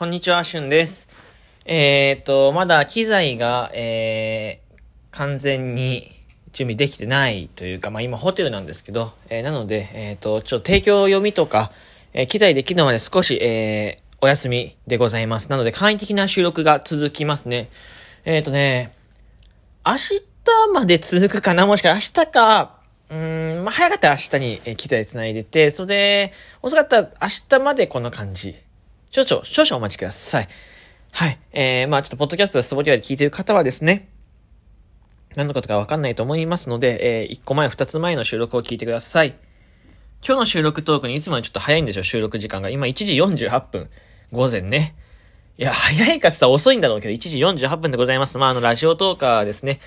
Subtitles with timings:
[0.00, 1.08] こんにちは、しゅんです。
[1.66, 4.80] えっ、と、まだ機材が、えー、
[5.10, 6.10] 完全に
[6.54, 11.70] 準備できてないというか、まあ今ホテルなんですけど、えー、なので、えっ、と、ちょっと提供読みとか、
[12.14, 15.50] えー、機材できるまで少し、えー、お休みでございます。
[15.50, 17.68] なので、簡易的な収録が続きますね。
[18.24, 18.94] えっ、とね、
[19.84, 20.22] 明日
[20.72, 21.66] まで続くかな？
[21.66, 22.80] もしかしたら明日か、
[23.10, 26.32] うん、まあ、早かったら明日に、機材繋いでて、それで、
[26.62, 28.54] 遅かったら明日までこんな感じ。
[29.10, 30.48] 少々、少々お待ちください。
[31.12, 31.38] はい。
[31.52, 34.08] えー、まあちょっと、ポッドキャスト、ストボリアで聞いてる方はですね、
[35.34, 39.34] 何のことかわかんないと思いますので、えー、1個前、2つ前の収録を聞いてください。
[40.24, 42.70] 今日の収録トークにいつもよりちょっと早いんですよ、収録時間が。
[42.70, 43.90] 今1時48分。
[44.30, 44.94] 午前ね。
[45.58, 48.38] いや、早いかっつったら遅いんだろうけど、1時48分でございます。
[48.38, 49.80] まあ、あの、ラジオトーカーですね。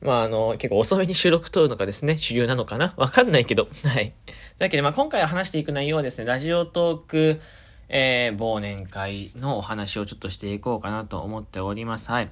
[0.00, 3.68] まあ、あの、結構遅めに収録撮るのがですね、主流なのかなわかんないけど。
[3.84, 4.14] はい。
[4.58, 7.40] だけど、まあ、今回話していく内容はですね、ラジオトーク、
[7.90, 12.10] えー、忘年会のお話をちょっとしていこうかなと思っております。
[12.10, 12.30] はい。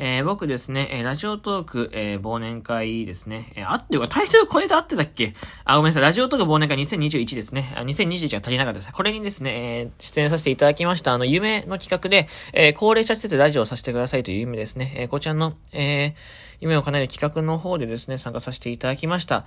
[0.00, 3.50] えー、僕ですね、えー、ラジオトーク、えー、忘年会ですね。
[3.56, 5.34] えー、あっていうか、タイトルこれで合ってたっけ？
[5.64, 6.02] あ、ごめんなさい。
[6.02, 7.72] ラジオトーク忘年会2021ですね。
[7.74, 8.92] あ2021が足りなかったです。
[8.92, 14.92] これにですね、え、出演させていただきました、あの、夢の企画で、え、高齢者施設ラジオをさせてくださいという夢ですね。
[14.94, 16.14] え、こちらの、え、
[16.60, 19.46] 夢を叶える企画の方でですね、参加させていただきました。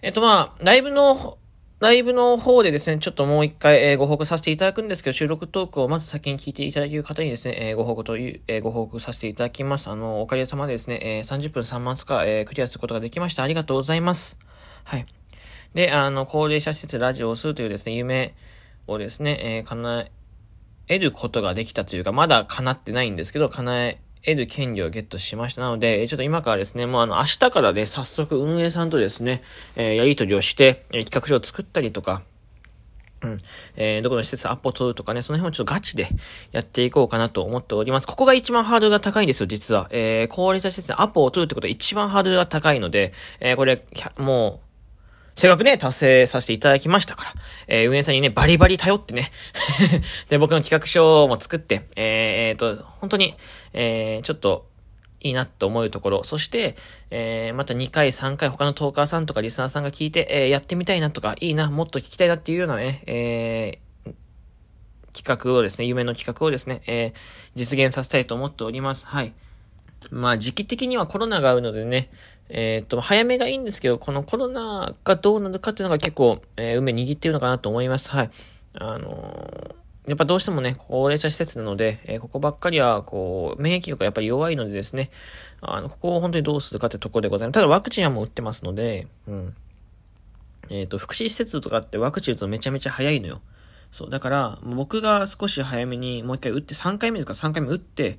[0.00, 1.38] えっ、と、まあ、ライブの
[1.78, 9.90] ライブの方でですね、ちょっともう一回、えー、ご報告させていただくんですけど、収録トークをまず先に聞いていただける方にですね、えー、ご報告という、えー、ご報告させていただきます。
[9.90, 13.42] あの、おかげさまでですね、え、30分3万つか、え、クリアすることができました。
[13.42, 14.38] ありがとうございます。
[14.84, 15.04] はい。
[15.74, 18.34] で、あの、高齢者施設ラジオをするというですね、夢
[18.86, 20.06] をですね、え、叶
[20.88, 25.62] えることができたというか、まだ叶ってないんですけど、叶え得る権利をゲットしました。
[25.62, 29.40] ので、ちょっと今からですね、もうあの、明日からね、早速運営さんとですね、
[29.76, 32.22] えー、やり取りをして、えー、企画書を作ったりとか、
[33.22, 33.38] うん。
[33.76, 36.08] えー、どこの施設アポ取るとかね、その辺をちょっとガチで
[36.52, 38.06] やっていこうかなと思っております。
[38.06, 39.88] ここが一番ハードルが高いんですよ、実は。
[39.90, 43.82] えー、高齢者施設でアポを取るってことは一番ハードルが高いので、えー、これ、
[44.18, 44.65] もう、
[45.36, 47.32] せっかくね、達成させていただきましたから、
[47.68, 49.30] えー、運営さんにね、バリバリ頼ってね
[50.30, 53.34] で、僕の企画書も作って、えー、えー、と、本当に、
[53.74, 54.66] えー、ちょっと、
[55.20, 56.74] いいなと思うところ、そして、
[57.10, 64.14] えー、また2回、3回他のトーカーさんとかリスナーさんが聞いて、えー、やってみたいなとか、いいな、もっと聞きたいなっていうようなね、えー、
[65.12, 67.12] 企画をですね、夢の企画をですね、えー、
[67.56, 69.06] 実現させたいと思っております。
[69.06, 69.34] はい。
[70.10, 72.10] まあ時期的にはコロナがあるのでね、
[72.48, 78.10] えっ、と、早めがいいんですけど、このコロナがどうなるかっていうのが結構、えー、運命握ってるのかなと思います。
[78.10, 78.30] はい。
[78.78, 85.10] あのー、やっぱどうしてもね、高齢者施設なので、えー、ここばっかりは、こう、免疫力がやっぱり弱いのでですね、
[85.60, 87.54] あの、ここを本当にどうするかってところでございます。
[87.54, 89.54] ただワクチンはもう打ってますので、うん。
[90.70, 93.40] えっ、と、福祉施設とかってワクチン打つのめちゃめちゃ早いのよ。
[93.90, 94.10] そう。
[94.10, 98.18] だから、僕が少し早めにもう一回打って、3回目ですか ?3 回目打って、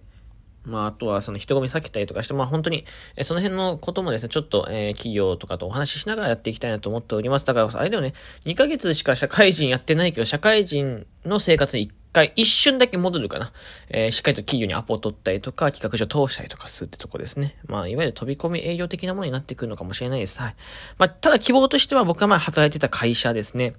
[0.68, 2.86] まあ、あとはその人混み避けたりとかして、まあ本当に、
[3.16, 7.46] えその辺のこともですね、ちょっと、えー、企業とかとお話ししながらやっていきたいなと思っております。
[7.46, 8.14] だから、あれだよね、
[8.46, 13.52] 2ヶ月しか社会人やってないけど、社会人の生活に一回、一瞬だけ戻るかな。
[13.90, 17.56] えー、しっかりと企業にアポを取ったりとか、企画書通したりとかするってとこですね。
[17.66, 20.40] まあ、いわゆる飛び込み営業的なものになってくるのかもしれないです。
[20.42, 20.56] はい。
[20.98, 23.74] まあ、ただ希望としては僕が前働いてた会社ですね。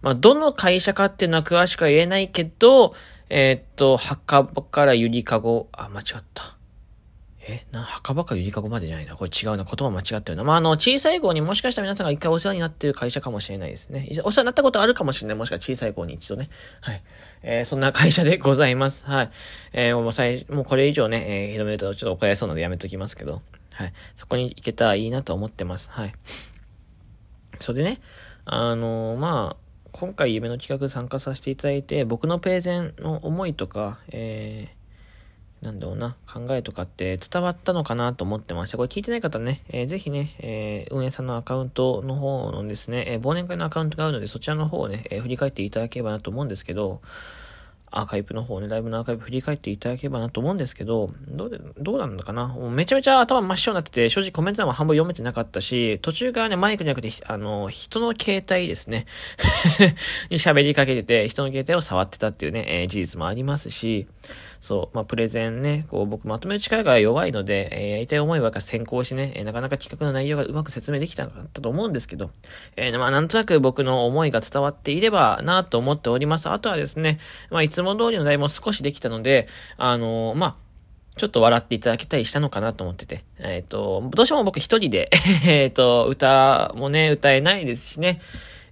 [0.00, 2.94] まあ、どの会社かっていうのは詳しくは言えないけど、
[3.36, 6.56] えー、っと、墓場からゆりかご、あ、間違った。
[7.48, 9.16] えな、墓場かゆりかごまでじゃないな。
[9.16, 9.64] これ違うな。
[9.64, 10.44] 言葉間違ってるな。
[10.44, 14.08] まあ、あの、小さい号にもしかしたら皆さんが一回お世話になってる会社かもしれないですね。
[14.22, 15.36] お世話になったことあるかもしれない。
[15.36, 16.48] もしくは小さい号に一度ね。
[16.80, 17.02] はい。
[17.42, 19.04] えー、そんな会社でございます。
[19.10, 19.30] はい。
[19.72, 23.42] えー、もう最、もうこれ以上ね、えー、広めるとちょっと怒られそうなのでやめときますけど。
[23.72, 23.92] はい。
[24.14, 25.90] そこに行けたらいいなと思ってます。
[25.90, 26.14] はい。
[27.58, 28.00] それでね、
[28.44, 29.63] あのー、まあ、
[29.96, 38.76] 今回夢の企画参加させていただいて、僕のプレゼンの思いとか、えー、なんだろうな、考えとかって伝わったのかなと思ってました。
[38.76, 47.00] これ聞いてない方ね、えー、ぜひね、えー、運営さんのアカウントの方のですね、えー、忘年会のアカウントがあるので、そちらの方をね、えー、振り返っていただければなと思うんですけど、
[47.96, 59.06] アーカイブの方ね、ライブのアーカイブ振り返っていただければなと思うんですけど、どうで、どうなんだかなもうめちゃめちゃ頭真っ白になってて、正直コメント欄も半分読めてなかったし、途中からね、マイクじゃなくて、あの、人の携帯ですね
[60.30, 64.08] に喋りかけてて、人の携帯を触ってたっていうね、えー、事実もありますし、
[64.64, 72.30] そう、まあ、プレゼンね、こう、僕まとめる力が弱いので、えー、やりたい思いは先行しね、えー、なかなか企画の内容がうまく説明できたかったと思うんですけど、
[72.76, 76.48] えー、まあ、なんとなく僕の思いが伝わっていればなと思っております。
[76.48, 77.18] あとはですね、
[77.50, 80.56] まあ、いつも通りの題も少しできたので、あのー、まあ、
[81.16, 83.24] ちょっと笑っていただけたりしたのかなと思ってて。
[83.38, 85.10] えっ、ー、と、どうしても僕一人で
[85.46, 88.20] えっと、歌もね、歌えないですしね。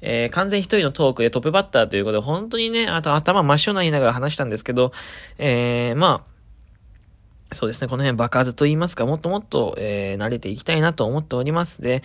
[0.00, 4.92] えー、完全一人のトークでトップバッターということで、本当にね、あと頭真っ白な言いながら話したんですけど、
[5.38, 12.02] えー、まあ、そうですね、この辺爆発と言いますか、もっともっと、えー、慣れていきたいなと思っておりますで、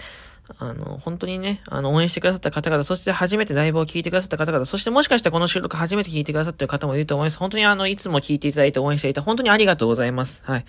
[0.59, 7.37] あの、本当にね、あの、応援してくださった方々、そして初めてライブを聞いてくださった方々、そしてもしかしたらこの収録初めて聞いてくださってる方もいると思います。
[7.37, 10.41] 本当にあの、いつも聞いていただいて応援していた、本当にありがとうございます。
[10.45, 10.65] はい。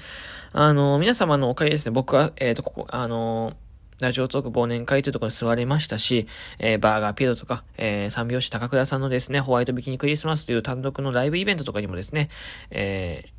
[0.53, 3.55] あの、皆様のおかげですね、僕は、えっ、ー、と、ここ、あの、
[4.01, 6.29] ラジオトーク忘年会というところに座れましたし、
[6.61, 12.29] えー、バーガーピロとか、えー、三拍子高倉さんのですね、ホワイトビキニクリスマスという単独のライブイベントとかにもですね、
[12.71, 13.38] えー、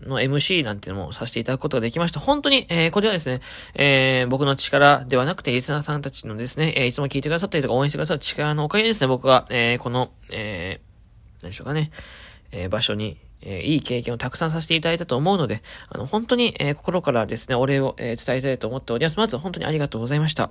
[0.00, 2.20] の MC なんていうのもさせていただくことができました。
[2.20, 3.40] 本当に、えー、これはですね、
[3.74, 11.90] えー、僕の力ではなくて、リスナーさんたちのですね、えー、いつも聞いてくださったりとか応援してくださる力のおかげですね、僕は、えー、この、えー、何でしょうかね、
[12.52, 19.18] えー、場所に、えー、いい経験をたくさんさせていただいたと思うので、あの、本当に、えー、心からですね、お礼を、えー、伝えたいと思っております。
[19.18, 20.44] まず、本当にありがとうございました。
[20.44, 20.50] は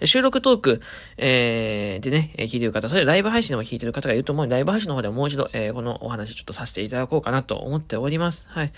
[0.00, 0.80] い、収録トーク、
[1.16, 8.48] え、でね、え、聞いてる方、それライブ配信でも聞いてる方がいると思うので、ライブ配信の方でももう一度、え、このお話ちょっとさせていただこうかなと思っております。
[8.48, 8.72] はい。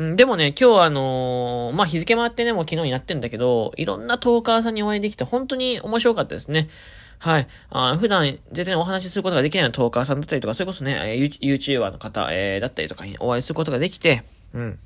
[0.00, 6.68] ん、でもね、今日あのー、まあ、日付回ってね、もう昨日になってんだけど、いろんなトーカーさんにお会いできて、本当に面白かったですね。
[7.18, 7.48] はい。
[7.70, 14.24] あ普段全然お話しすることができないようなトーカーさんだったりとか、それこそね、えー、YouTuber の方、えー、だったりとかにお会いすることができて、
[14.54, 14.78] うん。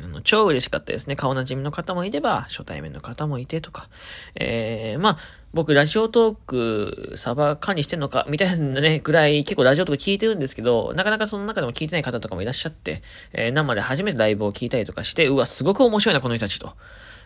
[0.00, 1.16] あの、超嬉しかったですね。
[1.16, 3.90] 顔なじみの方もいれば、初対面の方もいてとか。
[4.34, 5.16] えー、まあ、
[5.52, 13.02] 僕、ラジオトーク、サーバー管理してんのか、みたいなね、ぐらい、結構ラジオトーク聞いてるんですけど、なかなかその中でも聞いてない方とかもいらっしゃって、
[13.34, 16.74] えー、生で初めてライブを聞いたりとかして、うわ、すごく面白いな、この人たちと。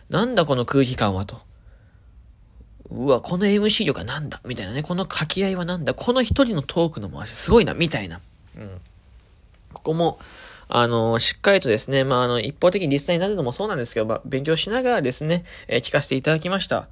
[0.09, 1.46] なんだこの空気感は、と。
[2.89, 4.39] うわ、この MC 力はなんだ？
[4.45, 4.83] みたいなね。
[4.83, 5.93] この掛け合いはなんだ？
[5.93, 8.21] この一人のトークの回しすごいなみたいな。
[8.55, 8.81] うん。
[9.73, 10.19] ここも、
[10.69, 16.87] あの、しっかりとですね、まあ、あの、一方的にリスナーになるのもそうなんですけど、まあ、勉強しながらですね、えー、聞かせていただきました。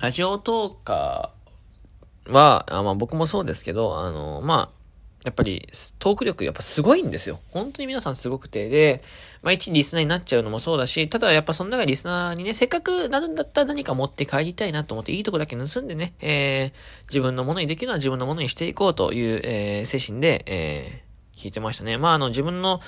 [0.00, 4.77] ラジオトーカーは、あまあ、僕もそうですけど、あの、まあ、
[5.24, 5.68] やっぱり、
[5.98, 7.40] トーク力やっぱすごいんですよ。
[7.50, 8.68] 本当に皆さんすごくて。
[8.68, 9.02] で、
[9.42, 16.72] まあ一リスナーになっちゃうのもそうだし、ただやっぱその中でリスナーにね、せっかくなるんだったら何か持って帰りたいなと思って、いいとこだけ盗んでね、えー、
[17.08, 21.98] 自分のものにできるのは自分のものにしていこうという、えー、精神で、えー、聞いてましたね。
[21.98, 22.80] まああの自分の、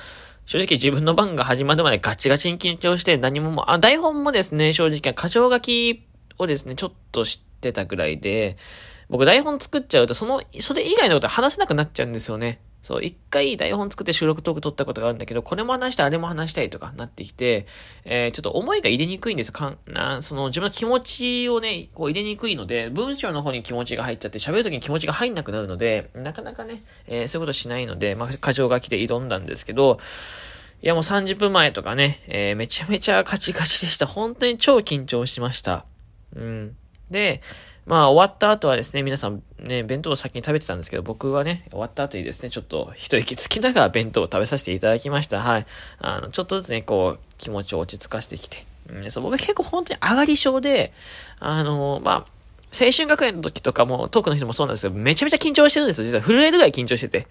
[0.46, 6.06] 正直自分の番が始まるまでガチガチに緊張して何もも、あ、台本もですね、正直、過剰書き
[6.38, 8.56] をですね、ちょっと知ってたぐらいで、
[9.10, 12.60] 僕台本作っちゃうと、その、それ以外のこと話せなくなっちゃうんですよね。
[12.82, 17.66] そう、一回台本作って収録トーク撮ったことがあるんだけど、これも話した、あれも話したいとかなってきて、
[18.04, 19.52] えー、ちょっと思いが入れにくいんです。
[19.52, 29.98] かんなその自分の気持ちをね、こう入れにくいので、文章の方に気持ちが入っちゃって、喋るときに気持ちが入んなくなるので、なかなかね、えー、そういうことしないので、まあ、過剰書きで挑んだんですけど、
[30.82, 34.06] いやもう30分前とかね、えー、めちゃめちゃカチカチでした。
[34.06, 35.84] 本当に超緊張しました。
[36.34, 36.76] うん。
[37.10, 37.42] で、
[37.86, 45.40] まあ終わった後はですね、皆さんね、弁当を先に食べてたんですけど、僕はね、終わった後にですね、ちょっと一息つきながら弁当を食べさせていただきました。
[45.40, 45.66] はい。
[45.98, 48.64] あの、ちょっとずつね、こう、気持ちを落ち着かせてきて。
[48.88, 50.92] うん、そう、僕結構本当に上がり症で、
[51.38, 52.14] あの、まあ、
[52.72, 56.04] 青春学園の時とかも、トークの人もそうなんですけど、めちゃめちゃ緊張してるんですよ。
[56.04, 57.26] 実は震えるぐらい緊張してて。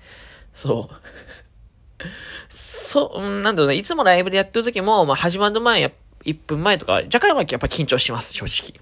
[0.53, 2.03] そう。
[2.49, 5.93] そう、なんだろうね、いつもライブでやってる時も、まあ、始まる前、
[6.25, 8.73] 1分前とか、若干はやっぱ緊張します、正直。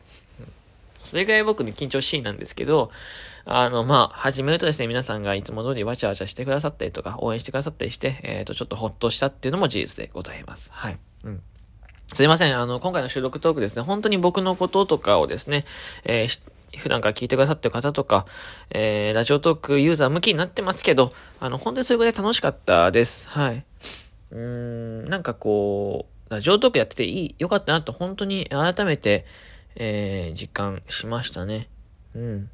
[1.03, 2.91] それぐらい僕に緊張しいなんですけど、
[3.45, 10.69] あの、まあ、始めるとですね、皆さんがいつも通りわちゃわちゃしてくださったりとか、応援してくださったりして、えっ、ー、と、ちょっとほっとしたっていうのも事実でございます。
[10.73, 10.97] はい。
[11.23, 11.41] うん。
[12.11, 12.57] すいません。
[12.57, 15.65] あの、今回の収録トークですね、本当に僕のこととかをですね、
[16.03, 16.41] えー、
[16.77, 18.25] 普段から聞いてくださってる方とか、
[18.69, 23.29] えー、ラジオトークユーザー向きになってますけど、あの、本当にそれぐらい楽しかったです。
[23.29, 23.65] はい。
[24.31, 29.25] うーん、なんかこう、ラジオトークやってていい、良かったなと本当に改めて、
[29.79, 31.69] えー、実感しましたね。
[32.15, 32.49] うん。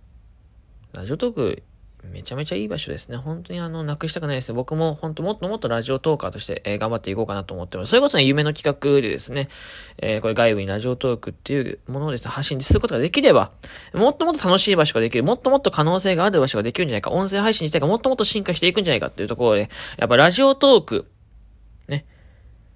[0.94, 1.63] ラジオトーク、
[2.12, 3.15] めちゃめちゃいい場所ですね。
[3.15, 4.56] 本当にあの、なくしたくないですね。
[4.56, 7.92] 僕も本当もっともっとラジオトーカーとして、えー、頑張っていこうかなと思ってます。
[7.92, 9.48] それこそね、夢の企画でですね、
[10.00, 13.51] えー、これ外部にラジオトークっていうものをですね、発信することができれば、
[13.94, 21.10] もっともっと楽しい場所ができる、もっともっと可能性がある場所ができるんじゃないか、音声配信自体がもっともっと進化していくんじゃないかっていうところで、やっぱラジオトーク、
[21.88, 22.06] ね、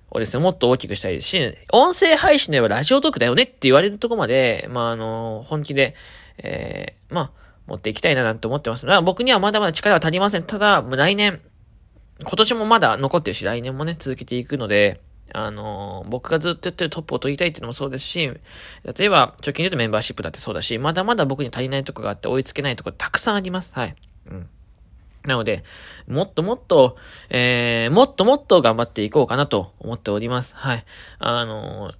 [0.09, 5.95] をですね、もっと大きくしたいですし、音声配信ではラジオトークだよねって言われるとこまで、まあ、あの、本気で、
[6.37, 7.31] えー、まあ、
[7.67, 8.85] 持っていきたいななんて思ってます。
[8.85, 10.43] まあ、僕にはまだまだ力は足りません。
[10.43, 11.41] ただ、もう来年、
[12.21, 15.01] 今年もまだ残ってるし、来年もね、続けていくので、
[15.33, 18.31] あの、僕がずっとやってるトップを取りたいっていうのもそうですし、
[18.83, 23.73] 例えば、貯金で言うとメンバーシップだってそうだし、まだまだ僕に足りないとこがあって追いつけないとこたくさんあります。
[23.73, 23.95] はい。
[24.27, 24.49] うん。
[25.27, 25.63] なので、
[26.07, 26.97] もっともっと、
[27.29, 30.55] えー、もっともっと頑張っていこうかなと思っております。
[30.55, 30.85] はい。
[31.19, 31.91] あの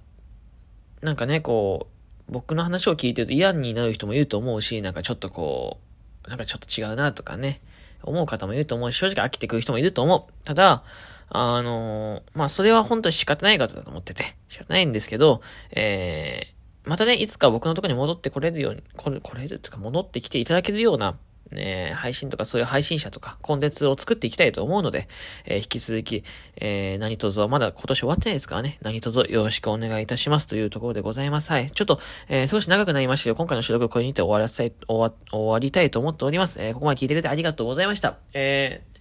[1.02, 1.88] ー、なんかね、こ
[2.28, 5.78] う、僕の話を聞いてると嫌になる人もいると思うし、なんかちょっとこ
[6.26, 7.60] う、なんかちょっと違うなとかね、
[8.02, 10.44] 思う方もいると思うし、正直飽きてくる人もいると思う。
[10.44, 10.82] ただ、
[11.28, 21.18] あのまあ、それは本当に仕方ない方だと思ってて、仕方ないんですけど、えー、またね、いつか僕のとこに戻ってこれるように、これ、これるとか戻ってきていただけるような、
[21.52, 25.08] ね、配信とかそういう配信者とかコンテンツを作っていきたいと思うので、
[25.46, 26.24] えー、引き続き、
[26.56, 31.50] えー、何卒はまだ今年終わってないですからね、何卒よろしくお願いいたしますというところでございます。
[31.50, 31.70] はい。
[31.70, 36.62] ちょっと、えー、少し長くなりましたけど、今回の収録はこれにて終わらせ、終わ、終わりたいと思っております。
[36.62, 38.18] えー、ここまで聞いてくれてありがとうございました。
[38.34, 38.98] えー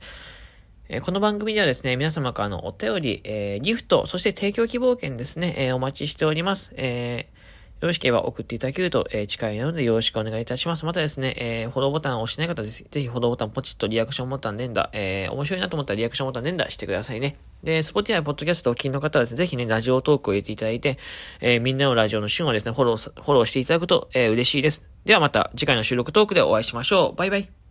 [1.01, 6.71] この番組ではですね、皆様からのお便り、えー、ギフト、そして提供希望券ですね、えー、お待ちしております。
[6.77, 7.36] えー
[7.79, 10.85] よろしければ送っていただけると、えー、近いのでよろしくお願いいたします。
[10.85, 12.83] またですね、えー、フォローボタンを押してない方です。
[12.89, 17.37] ぜひフォローボタンポチッとリアクションボタン連打、えー、面白いなと思ったらリアクションボタン連打してくださいね。
[17.63, 20.97] で、スポティアポッドキャストをお聞きの方はですね、ぜひね、ラジオトークを入れていただいて、
[21.39, 24.89] えー、みんなのラジオの旬をですね、フォロー、フォローしていただくと、えー、嬉しいです。
[25.05, 27.15] ではまた次回の収録トークでお会いしましょう。
[27.15, 27.66] バイバイ。